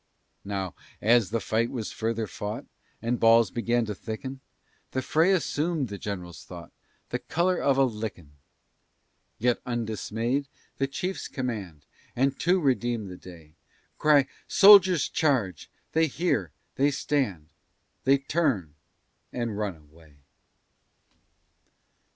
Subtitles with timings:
[0.43, 2.65] Now, as the fight was further fought,
[3.03, 4.39] And balls began to thicken,
[4.93, 6.71] The fray assum'd, the gen'rals thought,
[7.09, 8.31] The color of a lickin'.
[9.37, 11.85] Yet undismay'd the chiefs command,
[12.15, 13.53] And to redeem the day,
[13.99, 15.69] Cry, SOLDIERS, CHARGE!
[15.91, 17.49] they hear, they stand,
[18.03, 18.73] They turn
[19.31, 20.15] and run away.